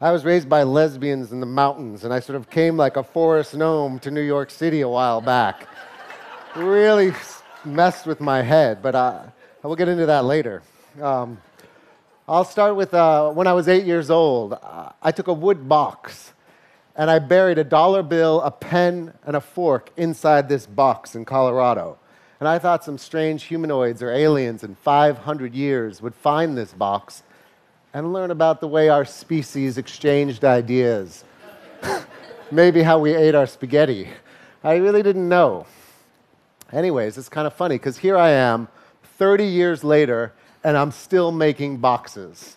[0.00, 3.02] I was raised by lesbians in the mountains, and I sort of came like a
[3.02, 5.66] forest gnome to New York City a while back.
[6.54, 7.12] really
[7.64, 9.22] messed with my head, but uh,
[9.64, 10.62] I will get into that later.
[11.02, 11.38] Um,
[12.28, 14.56] I'll start with uh, when I was eight years old.
[15.02, 16.32] I took a wood box
[16.94, 21.24] and I buried a dollar bill, a pen, and a fork inside this box in
[21.24, 21.98] Colorado.
[22.38, 27.24] And I thought some strange humanoids or aliens in 500 years would find this box
[27.98, 31.24] and learn about the way our species exchanged ideas.
[32.52, 34.08] Maybe how we ate our spaghetti.
[34.62, 35.66] I really didn't know.
[36.72, 38.68] Anyways, it's kind of funny because here I am,
[39.16, 42.56] 30 years later, and I'm still making boxes.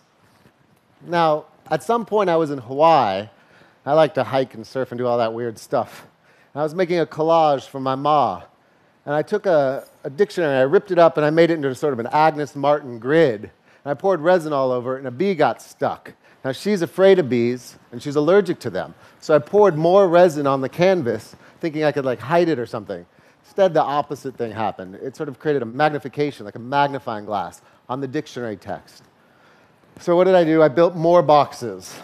[1.04, 3.28] Now, at some point, I was in Hawaii.
[3.84, 6.06] I like to hike and surf and do all that weird stuff.
[6.54, 8.42] I was making a collage for my ma,
[9.04, 11.74] and I took a, a dictionary, I ripped it up, and I made it into
[11.74, 13.50] sort of an Agnes Martin grid.
[13.84, 16.12] And I poured resin all over it, and a bee got stuck.
[16.44, 18.94] Now, she's afraid of bees, and she's allergic to them.
[19.20, 22.66] So I poured more resin on the canvas, thinking I could like hide it or
[22.66, 23.06] something.
[23.44, 24.96] Instead, the opposite thing happened.
[24.96, 29.04] It sort of created a magnification, like a magnifying glass, on the dictionary text.
[30.00, 30.62] So, what did I do?
[30.62, 31.94] I built more boxes.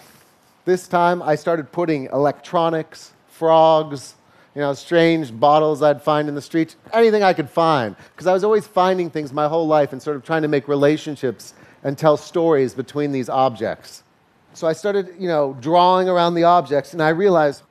[0.65, 4.15] This time, I started putting electronics, frogs,
[4.55, 7.97] you know, strange bottles I'd find in the streets, anything I could find.
[8.13, 10.69] Because I was always finding things my whole life and sort of trying to make
[10.69, 14.03] relationships and tell stories between these objects.
[14.55, 17.63] So I started, you know, drawing around the objects, and I realized,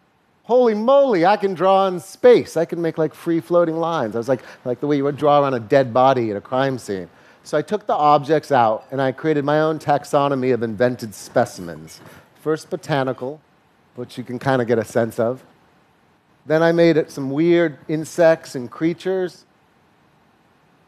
[0.43, 2.55] holy moly, I can draw in space.
[2.55, 4.15] I can make like free floating lines.
[4.15, 6.41] I was like, like the way you would draw around a dead body at a
[6.41, 7.09] crime scene.
[7.43, 12.01] So I took the objects out and I created my own taxonomy of invented specimens.
[12.41, 13.41] First botanical,
[13.95, 15.43] which you can kind of get a sense of.
[16.45, 19.45] Then I made some weird insects and creatures.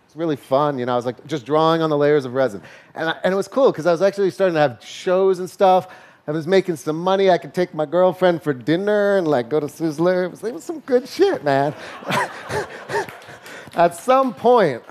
[0.10, 0.94] It's really fun, you know.
[0.94, 2.64] I was like just drawing on the layers of resin.
[2.96, 5.48] And, I, and it was cool because I was actually starting to have shows and
[5.48, 5.88] stuff.
[6.26, 7.30] I was making some money.
[7.30, 10.26] I could take my girlfriend for dinner and like go to Sizzler.
[10.26, 11.76] It was, it was some good shit, man.
[13.76, 14.82] At some point,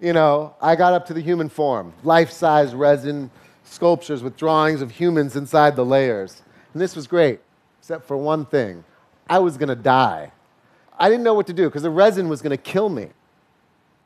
[0.00, 3.32] you know, I got up to the human form, life size resin
[3.64, 6.42] sculptures with drawings of humans inside the layers.
[6.72, 7.40] And this was great,
[7.80, 8.84] except for one thing
[9.28, 10.30] I was gonna die.
[10.96, 13.08] I didn't know what to do because the resin was gonna kill me.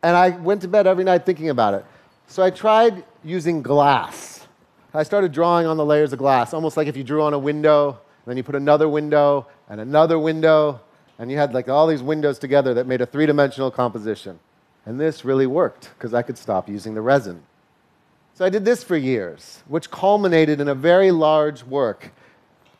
[0.02, 1.84] And I went to bed every night thinking about it.
[2.26, 4.46] So I tried using glass.
[4.94, 7.38] I started drawing on the layers of glass, almost like if you drew on a
[7.38, 10.80] window, and then you put another window and another window,
[11.18, 14.38] and you had like all these windows together that made a three dimensional composition.
[14.86, 17.42] And this really worked because I could stop using the resin.
[18.34, 22.10] So I did this for years, which culminated in a very large work,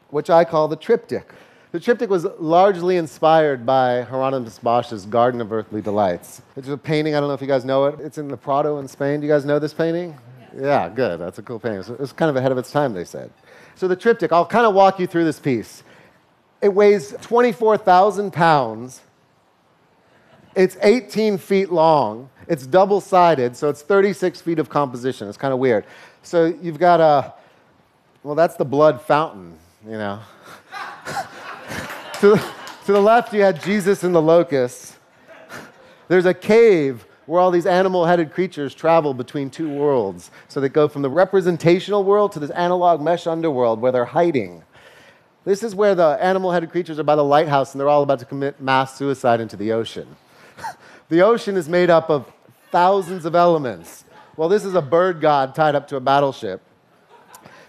[0.09, 1.33] which I call the triptych.
[1.73, 6.43] The triptych was largely inspired by Hieronymus Bosch's Garden of Earthly Delights.
[6.57, 8.01] It's a painting, I don't know if you guys know it.
[8.01, 9.21] It's in the Prado in Spain.
[9.21, 10.19] Do you guys know this painting?
[10.59, 11.21] Yeah, good.
[11.21, 11.79] That's a cool painting.
[11.95, 13.31] It was kind of ahead of its time, they said.
[13.77, 15.85] So the triptych, I'll kind of walk you through this piece.
[16.61, 19.03] It weighs 24,000 pounds.
[20.57, 22.31] It's 18 feet long.
[22.49, 25.29] It's double sided, so it's 36 feet of composition.
[25.29, 25.85] It's kind of weird.
[26.25, 27.33] So you've got a,
[28.25, 29.57] well, that's the blood fountain,
[29.87, 30.19] you know.
[32.21, 32.37] to, the,
[32.85, 34.97] to the left, you had Jesus and the locusts.
[36.09, 40.31] There's a cave where all these animal headed creatures travel between two worlds.
[40.49, 44.65] So they go from the representational world to this analog mesh underworld where they're hiding.
[45.45, 48.19] This is where the animal headed creatures are by the lighthouse and they're all about
[48.19, 50.17] to commit mass suicide into the ocean.
[51.09, 52.31] the ocean is made up of
[52.71, 54.05] thousands of elements.
[54.37, 56.61] Well, this is a bird god tied up to a battleship.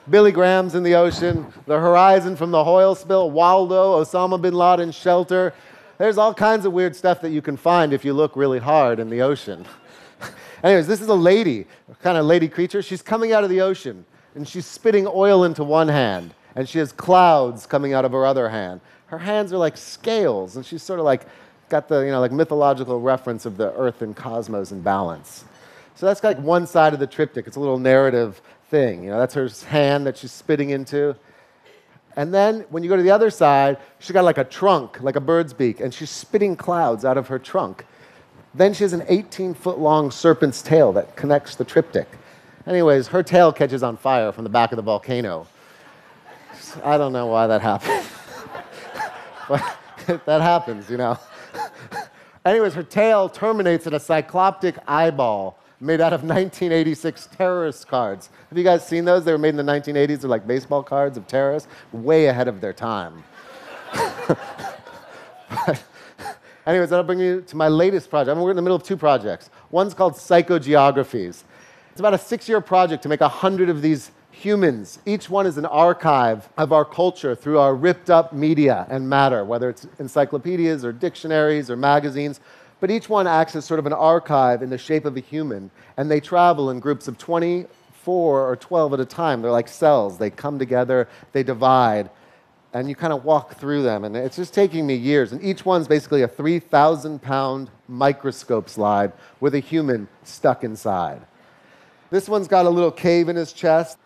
[0.10, 4.92] Billy Graham's in the ocean, the horizon from the oil spill, Waldo, Osama bin Laden
[4.92, 5.54] shelter.
[6.00, 9.00] There's all kinds of weird stuff that you can find if you look really hard
[9.00, 9.64] in the ocean.
[10.64, 11.68] Anyways, this is a lady,
[12.02, 12.82] kind of lady creature.
[12.82, 14.04] She's coming out of the ocean
[14.34, 18.26] and she's spitting oil into one hand and she has clouds coming out of her
[18.26, 18.82] other hand.
[19.06, 21.28] Her hands are like scales and she's sort of like
[21.70, 25.46] got the, you know, like mythological reference of the earth and cosmos in balance.
[25.94, 27.46] So that's like one side of the triptych.
[27.46, 29.04] It's a little narrative thing.
[29.04, 31.16] You know, that's her hand that she's spitting into.
[32.16, 35.16] And then when you go to the other side, she's got like a trunk, like
[35.16, 37.86] a bird's beak, and she's spitting clouds out of her trunk.
[38.54, 42.08] Then she has an 18 foot long serpent's tail that connects the triptych.
[42.66, 45.48] Anyways, her tail catches on fire from the back of the volcano.
[46.84, 48.06] I don't know why that happened.
[49.50, 49.78] but
[50.26, 51.18] that happens, you know.
[52.46, 58.30] Anyways, her tail terminates in a cycloptic eyeball made out of 1986 terrorist cards.
[58.50, 59.26] Have you guys seen those?
[59.26, 60.22] They were made in the 1980s.
[60.22, 63.24] They're like baseball cards of terrorists, way ahead of their time.
[64.28, 64.40] but,
[66.66, 68.38] anyways, that'll bring you to my latest project.
[68.38, 69.50] I'm in the middle of two projects.
[69.72, 71.44] One's called Psychogeographies.
[71.92, 75.00] It's about a six year project to make 100 of these humans.
[75.06, 79.44] Each one is an archive of our culture through our ripped up media and matter,
[79.44, 82.40] whether it's encyclopedias or dictionaries or magazines.
[82.82, 85.70] But each one acts as sort of an archive in the shape of a human,
[85.98, 89.44] and they travel in groups of 24 or 12 at a time.
[89.44, 90.18] They're like cells.
[90.18, 92.10] They come together, they divide,
[92.74, 94.04] and you kind of walk through them.
[94.04, 95.32] And it's just taking me years.
[95.32, 101.22] And each one's basically a 3,000 pound microscope slide with a human stuck inside.
[102.10, 104.00] This one's got a little cave in his chest.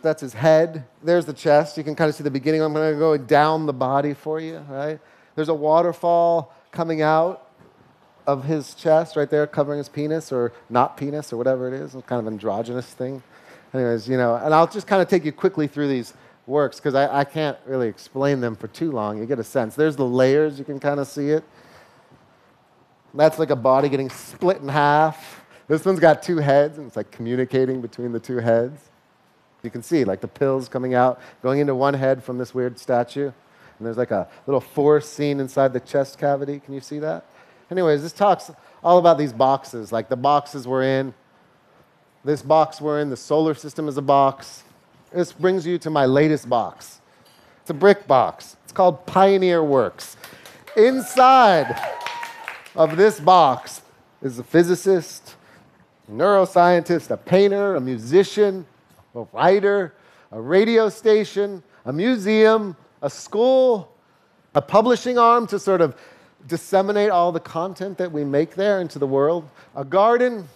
[0.00, 0.84] That's his head.
[1.02, 1.76] There's the chest.
[1.76, 2.62] You can kind of see the beginning.
[2.62, 5.00] I'm going to go down the body for you, right?
[5.34, 7.41] There's a waterfall coming out
[8.26, 11.92] of his chest right there, covering his penis or not penis or whatever it is,
[12.06, 13.22] kind of androgynous thing.
[13.74, 16.14] Anyways, you know, and I'll just kind of take you quickly through these
[16.46, 19.18] works because I, I can't really explain them for too long.
[19.18, 19.74] You get a sense.
[19.74, 21.44] There's the layers, you can kind of see it.
[23.14, 25.44] That's like a body getting split in half.
[25.68, 28.90] This one's got two heads, and it's like communicating between the two heads.
[29.62, 32.78] You can see like the pills coming out, going into one head from this weird
[32.78, 33.30] statue.
[33.78, 36.60] And there's like a little force scene inside the chest cavity.
[36.60, 37.26] Can you see that?
[37.72, 38.50] Anyways, this talks
[38.84, 41.14] all about these boxes, like the boxes we're in.
[42.22, 44.62] This box we're in, the solar system is a box.
[45.10, 47.00] This brings you to my latest box.
[47.62, 48.58] It's a brick box.
[48.64, 50.18] It's called Pioneer Works.
[50.76, 51.80] Inside
[52.76, 53.80] of this box
[54.20, 55.36] is a physicist,
[56.08, 58.66] a neuroscientist, a painter, a musician,
[59.14, 59.94] a writer,
[60.30, 63.96] a radio station, a museum, a school,
[64.54, 65.96] a publishing arm to sort of
[66.46, 70.48] disseminate all the content that we make there into the world, a garden,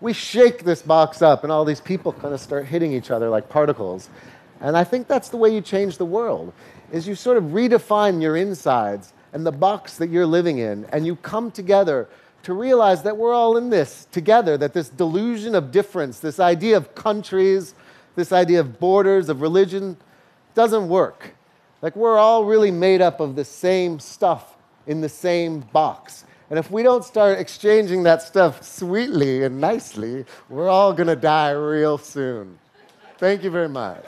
[0.00, 3.28] we shake this box up and all these people kind of start hitting each other
[3.28, 4.08] like particles.
[4.60, 6.52] And I think that's the way you change the world
[6.92, 11.06] is you sort of redefine your insides and the box that you're living in and
[11.06, 12.08] you come together
[12.44, 16.76] to realize that we're all in this together that this delusion of difference this idea
[16.76, 17.74] of countries
[18.16, 19.96] this idea of borders of religion
[20.54, 21.34] doesn't work
[21.82, 24.56] like we're all really made up of the same stuff
[24.88, 30.24] in the same box and if we don't start exchanging that stuff sweetly and nicely,
[30.48, 32.58] we're all to die real soon.
[33.18, 34.06] Thank you very much.